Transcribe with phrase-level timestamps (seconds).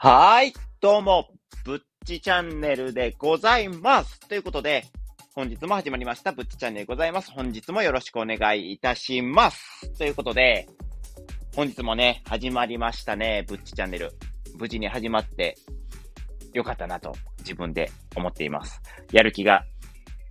[0.00, 1.28] はい、どうも、
[1.64, 4.20] ぶっちチャンネルでございます。
[4.28, 4.84] ということで、
[5.34, 7.32] 本日も始まりました、ぶっちチャンネルでございます。
[7.32, 9.92] 本日もよろしくお願いいたします。
[9.98, 10.68] ということで、
[11.56, 14.12] 本日もね、始まりましたね、ぶっちチャンネル。
[14.56, 15.56] 無事に始まって、
[16.52, 18.80] よかったなと、自分で思っています。
[19.10, 19.64] やる気が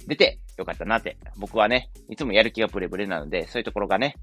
[0.07, 1.18] 出て、よかったなって。
[1.36, 4.15] 僕はね、いつもやる気がブレブレなので、そういうところがね、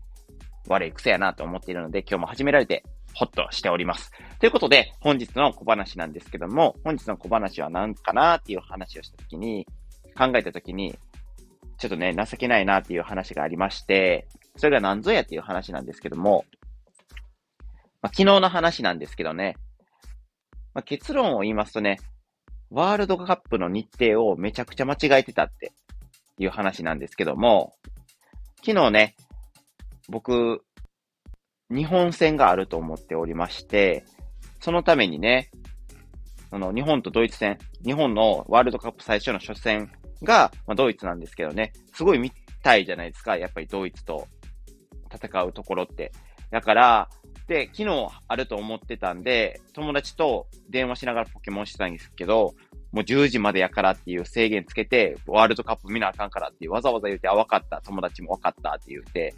[0.68, 2.82] 悪い癖やなと思っているので、今日も始められて、
[3.14, 4.10] ほっとしております。
[4.40, 9.66] ということで、本日の小話なんですけども、本日の小話は何かなっていう話をしたときに、
[10.16, 10.98] 考えたときに、
[11.78, 16.44] ちょっとね、情けないなっていう話がありまして、それが何ぞやっていう話なんですけども、
[18.02, 19.56] まあ、昨日の話なんですけどね、
[20.74, 21.98] まあ、結論を言いますとね、
[22.70, 25.72] ワールドカップの日程をめちゃくちゃ間違えてたって
[26.38, 27.74] いう話なんですけども、
[28.64, 29.16] 昨日ね、
[30.08, 30.64] 僕、
[31.70, 34.04] 日本戦があると思っておりまして、
[34.60, 35.50] そのためにね、
[36.50, 39.90] その日本とドイツ戦、日本のワールドカップ最初の初戦
[40.22, 44.28] が、まあ、ドイツなんですけどね、すごい見たいじゃないですか、やっぱりドイツと
[45.12, 46.12] 戦うところって。
[46.50, 47.08] だから、
[47.48, 52.54] で、昨日あると思ってたんで、友達と電話しながらポケモンしてたんですけど、
[52.92, 59.34] もう10時までやからっていう制限つけて、ワールドカップ見なあかんからってわざわざ言って、あ、わかった、友達もわかったって言って、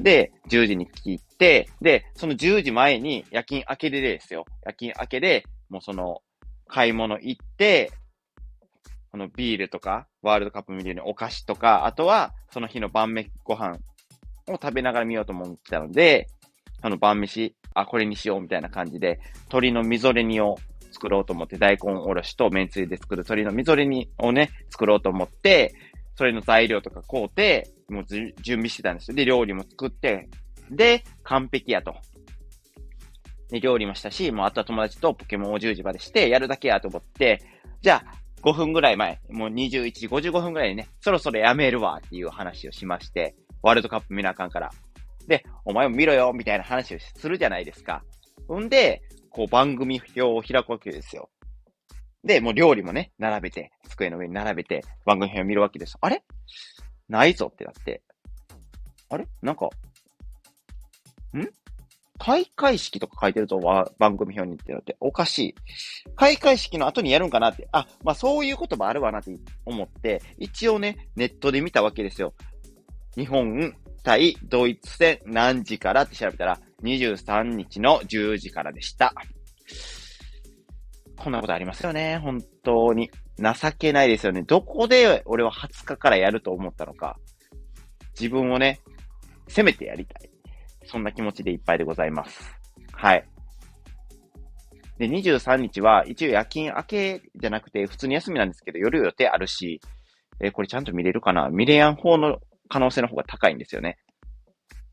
[0.00, 4.44] で、10時に聞いて、で、その10時前に夜勤明けでですよ。
[4.64, 6.22] 夜勤明けで、もうその、
[6.68, 7.92] 買い物行って、
[9.12, 13.78] このビールとか、ワールドカップ見るようにお菓子とか、あとは、その日の晩飯ご飯
[14.48, 16.28] を食べながら見ようと思ってたので、
[16.82, 20.56] その晩飯、あ、これにしようみたいな感じで、鶏のみぞれ煮を
[20.92, 25.74] 作ろうと思って、大根おろしと麺つゆで作る鶏のみぞれ煮をね、作ろうと思って、
[26.16, 29.16] それの材料とか買うて、もう準備してたんですよ。
[29.16, 30.28] で、料理も作って、
[30.70, 31.94] で、完璧やと。
[33.50, 37.40] で、料理もしたし、もうあとは友達とポケモンを10時までして、やるだけやと思って、
[37.82, 44.70] じゃあ、5分ぐらい前、もう21時55分ぐらいにね、そろそろやめるわっていう話をしまして、ワールドカップ見なあかんから。
[45.28, 48.02] で、お前も見ろよみたいな話をするじゃないですか。
[48.48, 51.28] ほんで、こう番組表を開くわけですよ。
[52.26, 55.96] で、もう料理もね、並べて、机の上に並べて、番組表を見るわけです。
[56.00, 56.24] あれ？
[57.08, 58.02] ないぞってなって。
[59.08, 59.28] あれ？
[59.42, 59.70] なんか、ん？
[62.18, 63.60] 開会式とか書いてると
[63.98, 65.54] 番組表にってなって、おかしい。
[66.16, 69.30] 開会式の後にやるんかなって、あ、まあそういう言葉あるわなって
[69.64, 72.34] 思って、一応ね、ネットで見たわけですよ。
[73.14, 73.72] 日本
[74.02, 76.02] 対ドイツ戦何時から？
[76.02, 79.14] って調べたら、23日の10時からでした。
[81.16, 82.18] こんなことありますよね。
[82.18, 83.10] 本当に。
[83.38, 84.42] 情けないですよね。
[84.42, 87.18] どこで俺は20日からやると思ったのか。
[88.18, 88.80] 自分をね、
[89.48, 90.30] せめてやりたい。
[90.86, 92.50] そんな気持ちでいっぱいでございます。
[92.92, 93.28] はい。
[94.98, 99.80] で、23日は一応夜勤明けじゃなくて普通に休みなんですけど、夜予定あるし、
[100.40, 101.50] えーこれちゃんと見れるかな？
[101.50, 102.38] 見れやん方の
[102.68, 103.98] 可能性の方が高いんですよね。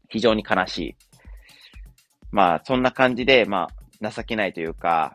[0.10, 0.96] 非常に悲しい。
[2.32, 3.68] まあ、そんな感じで、ま
[4.02, 5.14] あ、情けないというか、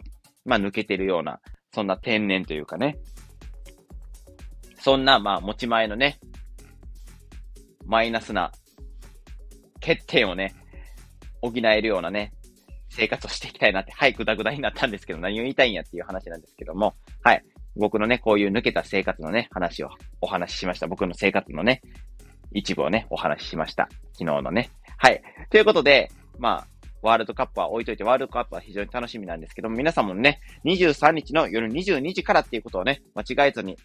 [0.49, 1.41] まあ、抜けてるような、
[1.75, 2.97] そんな天然というかね。
[4.81, 6.19] そんな、まあ、持ち前のね、
[7.85, 8.51] マイナスな
[9.75, 10.55] 欠点をね、
[11.43, 12.33] 補えるようなね、
[12.89, 17.45] 生活をしていきたいなって、はい、ぐだぐだになったんですけど、何を言いたいんやっていう話なんですけども、はい。
[17.77, 19.91] 僕のね、こういう抜けた生活のね、話を
[20.23, 20.87] お話ししました。
[20.87, 21.83] 僕の生活のね、
[22.53, 23.89] 一部をね、お話ししました。
[24.15, 24.71] 昨日のね。
[24.97, 25.23] はい。
[25.51, 33.77] ということで、まあ、ワールドカップは置いといて、ワールドカップは非常に楽しみなんですけども、皆さんもね、23日の夜22時からっていうことをね、間違えずに、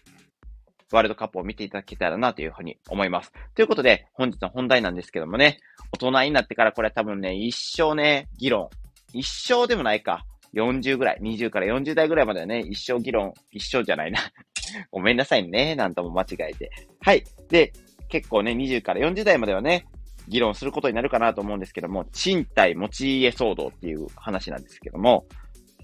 [0.92, 3.32] ワールドカップを見ていただけたらなというふうに思います。
[3.54, 5.58] ということで、本日の本題なんですけどもね、
[5.92, 8.68] 大人になってからこれ多分ね、一生ね、議論。
[9.12, 10.24] 一生でもないか。
[10.54, 14.20] 40ぐらい、20から40代ぐらいまではね、一生議論、一生じゃないな。
[14.90, 16.70] ごめんなさいね、なんとも間違えて。
[17.00, 17.24] はい。
[17.48, 17.72] で、
[18.08, 19.86] 結構ね、20から40代まではね、
[20.28, 25.26] 議論することになるかなと思うんですけども、賃貸持ち家騒動っていう話なんですけども、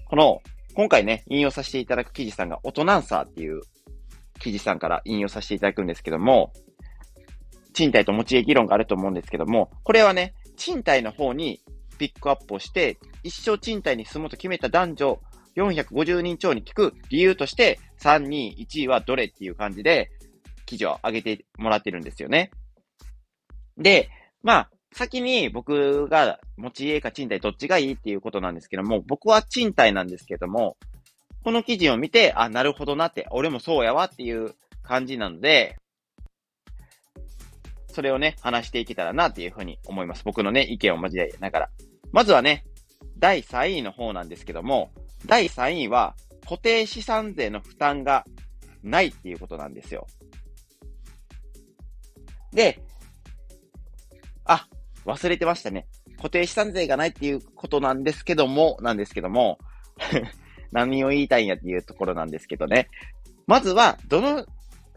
[0.05, 0.41] この、
[0.73, 3.61] 今回ね、引用させていただく記事さんが、オトナンサーっていう
[4.39, 6.53] 記事さんから引用させていただくんですけども、
[7.73, 11.61] 賃貸と持ち家議論があると思うんですけども、これはね、賃貸の方に
[11.97, 15.19] ピックアップをして、一生賃貸に住もうと決めた男女
[15.55, 20.09] 450人超に聞く理由として、3、2、1位はどれっていう感じで、
[20.65, 22.51] 記事を上げてもらってるんですよね。
[23.77, 24.09] で、
[24.43, 30.77] まあ、先に僕が持ち家か賃貸どっちがいいっていうことなんですけども、僕は賃貸なんですけども、
[31.43, 34.53] この記事を見て、あ、なるほどなって、俺もそうやわっていう
[34.83, 35.77] 感じなので、
[37.87, 40.23] それをね、話していけたらなっていうふうに思います。
[40.23, 41.69] 僕のね、意見を交えながら。
[42.11, 42.65] まずはね、
[43.17, 44.91] 第3位の方なんですけども、
[45.25, 48.25] 第3位は、固定資産税の負担が
[48.83, 50.07] ないっていうことなんですよ。
[52.51, 52.83] で、
[54.51, 54.67] あ、
[55.05, 55.87] 忘れてましたね。
[56.17, 59.57] 固定資産税がないっていうことなんですけども、なんですけども、
[60.71, 62.89] 何を言いたいんやっていうところなんですけどね。
[63.47, 64.45] まずは、どの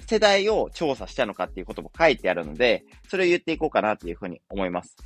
[0.00, 4.96] 世代を調査したのかっていうことも書いてあるので、それを言っていこうかなっていうふうに思います。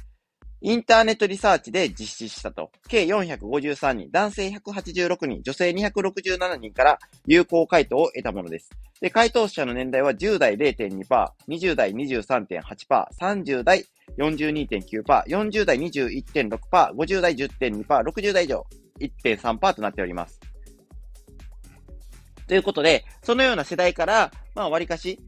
[0.60, 8.70] インターネットリサーチで実施したと、計453人、男性186人、女性267人から有効回答を得たものです。
[9.00, 16.58] で、回答者の年代は10代0.2%、20代23.8%、30代42.9%、40代21.6%、
[16.94, 18.66] 50代10.2%、60代以上
[18.99, 20.40] 1.3%となっております。
[22.49, 25.20] ということで、そのような世代から、まあ、割かし、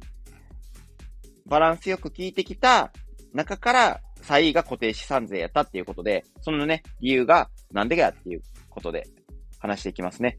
[1.46, 2.90] バランスよく聞いてきた
[3.32, 9.06] 中から3位が固定資産税やったっていうことで、そのね、理由がなんでやっていうことで
[9.58, 10.38] 話していきますね。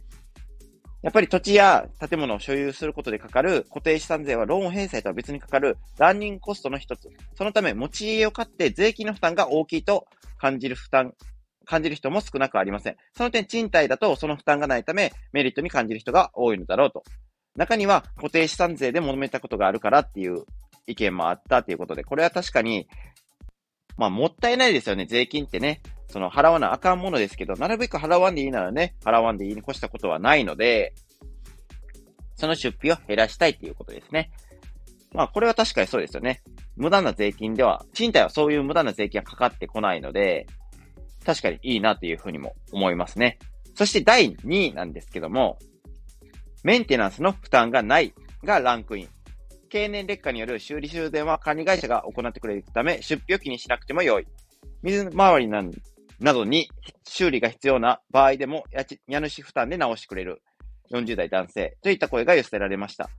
[1.01, 7.09] やっぱり土地や建物を所有することでかかる固定資産税はローン返済とは別にかかるランニングコストの一つ。
[7.35, 10.05] そのため持ち家を買って税金の負担が大きいと
[10.37, 11.13] 感じる負担、
[11.65, 12.97] 感じる人も少なくありません。
[13.17, 17.03] その点賃貸だとその負担がないためメリットに感じる人が多いのだろうと。
[17.55, 20.45] 中には固定資産税で揉めたことがあるからっていう
[20.85, 22.87] 意見もあったということで、これは確かに
[24.01, 25.79] まあ、もったいないですよね、税金ってね。
[26.07, 30.95] その、払わなあかんものですけど、なるべく払わんでいいならね、払わんでいいに越したことはないので、
[32.33, 34.31] その出費を減らしたいっていうことですね。
[35.13, 36.41] まあ、これは確かにそうですよね。
[36.75, 40.47] 無駄な税金では、賃貸はそういう無駄な税金がかかってこないので、
[41.23, 43.37] 確かにいいなというふうにも思いますね。
[43.75, 45.59] そして第2位なんですけども、
[46.63, 49.09] メンテナンスの負担がないがランクイン。
[49.71, 54.27] 経年劣化による修理修繕は管理会社が行ってくれるため、出費を気にしなくても良い。
[54.83, 55.63] 水回りな
[56.33, 56.69] どに
[57.07, 58.65] 修理が必要な場合でも
[59.07, 60.41] 家主負担で直してくれる。
[60.91, 63.09] 40代男性といった声が寄せられました。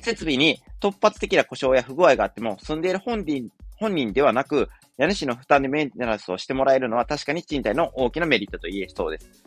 [0.00, 9.44] 設備に突発的な故障や不具合があっても、住んでいる本人本人ではなく、家主の負担でメンテナンスをしてもらえるのは確かに賃貸の大きなメリットと言えそうです。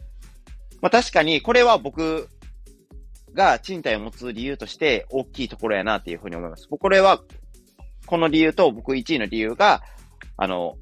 [0.81, 2.29] まあ確かに、これは僕
[3.33, 6.67] が賃貸を持つ理由として大きいところやなっていうふうに思います。
[6.67, 7.21] これは、
[8.05, 9.81] この理由と僕1位の理由が、
[10.37, 10.75] あの、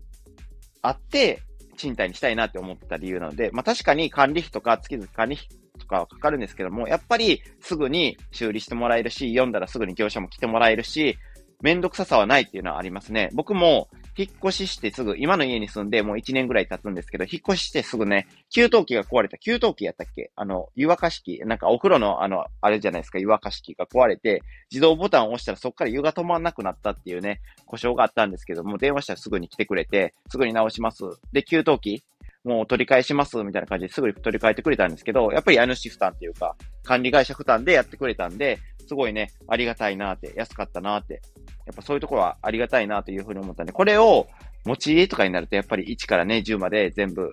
[0.81, 1.41] あって、
[1.77, 5.47] 賃貸にしたいなって思った理由なので、まあ確かに管理費とか月々管理費
[5.79, 11.17] とかはかかるんですけども、やっぱりすぐに修理してもらえるし、読んだらすぐに業者も来てもらえるし、
[11.61, 13.29] めんどくささはないっていうのはありますね。
[13.33, 19.37] 僕も引っ越ししてすぐ、今の家に住んでもう1年ぐらい経つんですけど、引っ越ししてすぐね、給湯器が壊れた。
[19.37, 20.31] 給湯器やったっけ？
[20.35, 31.03] あの、湯沸かし器、なんかお風呂のあの、あれじゃないですか、湯沸かし器が壊れて、自動ボタンを押したらそっから湯が止まんなくなったっていうね、故障があったんですけども、電話したらすぐに来てくれて、すぐに直します。
[31.31, 32.03] で、給湯器
[32.43, 38.57] もう取り返しますみたいな感じですぐに取り替えてくれたんですけど、やっぱり家主負担っていうか、管理会社負担でやってくれたんで、
[38.87, 41.21] すごいね、ありがたいなって、安かったなって、
[41.65, 44.27] やっぱそういうところはありがたいなというふうに思ったんで、これを
[44.65, 47.31] 持ち家とかになるとやっぱり1からね、10まで全部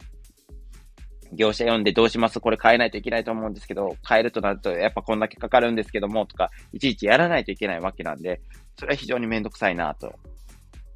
[1.33, 2.41] 業者読んでどうします？
[2.41, 8.41] これ変えないといけないと思うんですけど、変えるとなるとやっぱこんだけかかるんですけども、とか、いちいちやらないといけないわけなんで、
[8.79, 10.13] それは非常にめんどくさいなと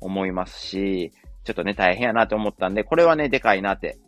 [0.00, 1.12] 思いますし、
[1.44, 3.98] ちょっとね、大変やなと思ったんで、これはね、でかいなって。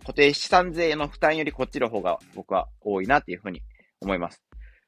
[0.00, 3.60] 固定資産税の負担よりこっちの方が僕は多いなっていうふうに
[4.00, 4.42] 思います。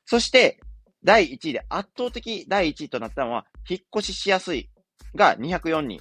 [0.07, 0.59] そして、
[1.05, 4.71] 第1位で圧倒的第1位となったのは、引っ越ししやすい
[5.15, 6.00] が204人。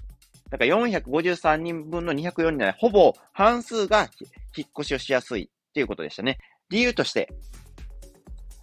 [0.50, 4.10] だから453人分の204人で、ほぼ半数が
[4.56, 6.38] 引っ越しをしやすいっていうことでしたね。
[6.70, 7.30] 理由として、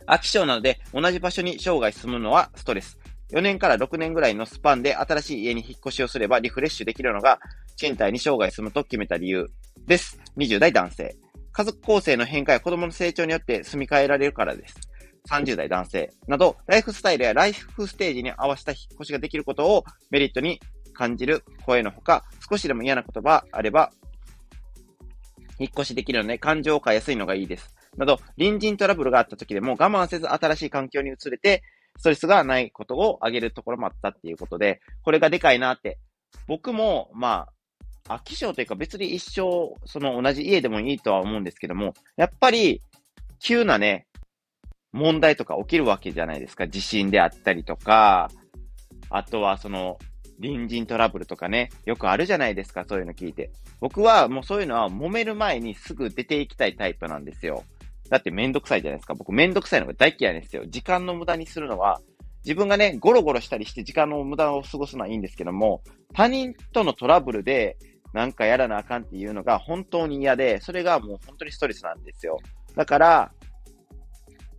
[0.06, 2.98] 飽き性なので同じ場所に生涯住むのはストレス。
[3.32, 7.40] 4年から6年ぐらいのスパンで新しい家に引っ越しをすればリフレッシュできるのが
[7.76, 9.48] 賃貸に生涯住むと決めた理由
[9.86, 10.18] です。
[10.36, 11.16] 20代男性。
[11.52, 14.76] 家族構成の変化や子供の成長によって住み替えられるからです。
[15.28, 20.60] 30代男性など、ライフスタイルやライフステージに合わせた引っ越しができることをメリットに
[20.92, 23.90] 感じる声のほか、少しでも嫌な言葉あれば、
[25.58, 27.74] 引っ越しできるので感情を変えやすいのがいいです。
[27.96, 31.62] など、隣人トラブルがあった時でも我慢せず新しい環境に移れて、
[31.98, 35.98] ストレスがないことを挙げるところもあったっていうことで、これがでかいなって。
[36.46, 37.48] 僕も、ま
[38.08, 42.82] あ、飽き性というか別に一生、その同じ家でもいいとは思うんですけども、やっぱり、
[43.38, 44.06] 急なね、
[44.92, 46.68] 問題とか起きるわけじゃないですか。
[46.68, 48.30] 地震であったりとか、
[49.10, 49.98] あとはその、
[50.40, 53.50] 隣人トラブルとかね、よくあるじゃないですか、そういうの聞いて。
[53.80, 57.64] 僕はもうそういうのは揉める前にすぐ出ていきたいタイプなんですよ。
[58.10, 59.14] だってめんどくさいじゃないですか。
[59.14, 60.64] 僕めんどくさいのが大嫌いですよ。
[60.66, 62.00] 時間の無駄にするのは、
[62.44, 65.82] 自分がね、ゴロゴロしたりして時間の無駄を過ごすのはいいんですけども、
[66.14, 67.76] 他人とのトラブルで、
[68.12, 72.38] なんかやらなあかんっていうのが本当に嫌で、それがもう本当にストレスなんですよ。
[72.76, 73.32] だから、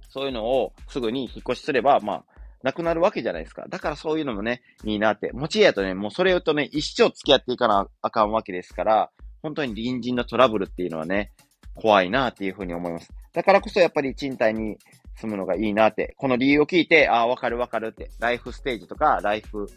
[0.10, 2.26] そういうのをすぐに引っ越しすれば、まあ、
[2.64, 3.66] なくなるわけじゃないですか。
[3.70, 5.32] だからそういうのもね、いいなって。
[5.32, 9.12] 持ち家とね、もうそれとね、一生付き合っていかなあかんわけですから、
[9.42, 11.32] 本当に隣人のトラブルっていうのはね、
[11.78, 13.12] 怖いなっていうふうに思います。
[13.34, 14.78] だからこそやっぱり賃貸に
[15.16, 19.68] 住むのがいいなって、この理由を聞いて、ああ、わかるわかるって、ライフステージとか、ライフ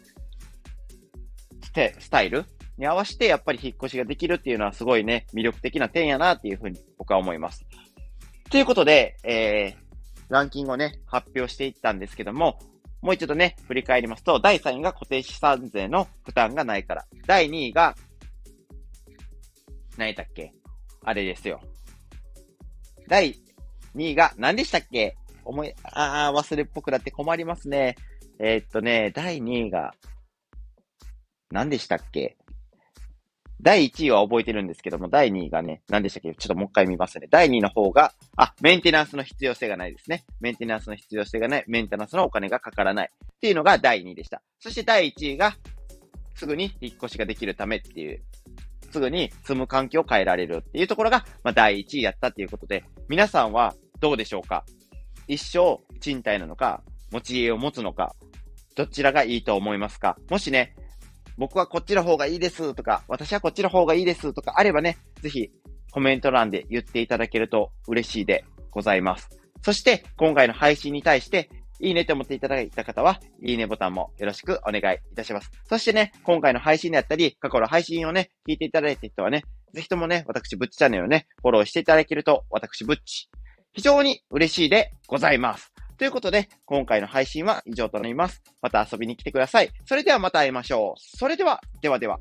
[1.63, 2.45] ステ、スタイル
[2.77, 7.65] に合わせて、やっぱり引っ越しができるっていうのはすごいね、魅力的な点やなっていうふうに僕は思います。
[8.49, 9.81] ということで、えー、
[10.29, 12.59] ランキングをね、発表していったんですけども、
[13.01, 17.05] もう一度ね、振り返りますと、第3位が固定資産税の負担がないから。
[17.25, 17.95] 第2位が、
[19.97, 20.53] 何だっけ？
[21.03, 21.61] あれですよ。
[23.11, 23.35] 第
[23.93, 25.17] 2位が何でしたっけ？
[25.43, 27.97] 思い、ああ、忘れっぽくなって困りますね。
[28.39, 29.93] えー、っとね、第2位が、
[31.51, 32.37] 何でしたっけ？
[33.61, 36.33] 第1位は覚えてるんですけども、第2位がね、何でしたっけ？
[36.33, 37.27] ちょっともう一回見ますね。
[37.29, 40.23] 第2位の方が、あ、メンテナンスの必要性がないですね。
[40.39, 43.11] メンテナンスの必要性がない、メンテナンスのお金がかからない。
[43.11, 44.41] っていうのが第2位でした。
[44.57, 45.57] そして第1位が、
[46.35, 48.23] すぐに引っ越しができるためっていう、
[48.91, 54.65] すぐに住む環境を変えられるっていうところが、まあ、第1位やったっていうことで、皆さんはどうでしょうか？
[55.27, 58.15] 一生賃貸なのか、持ち家を持つのか、
[58.75, 60.17] どちらがいいと思いますか？
[60.29, 60.75] もしね、
[61.37, 65.49] 僕はこっちの方がいいですとか、私はこっちの方がいいですとかあればね、ぜひ
[65.91, 69.29] コメント欄で言っていただけると嬉しいでございます。
[69.61, 71.49] そして、今回の配信に対して、
[71.81, 75.49] いいねって思っていただいた方は、いいねボタンもよろしくお願いいたします。
[75.67, 83.29] そしてね、今回の配信であったり、過去の配信をね、聞いていただいた人はね、ぜひともね、私、ぶっちチャンネルをね、フォローしていただけると、私、ぶっち、
[83.73, 85.71] 非常に嬉しいでございます。
[85.97, 88.41] ということで、今回の配信は以上となります。
[88.61, 89.69] また遊びに来てください。
[89.85, 90.99] それではまた会いましょう。
[90.99, 92.19] それでは、ではでは。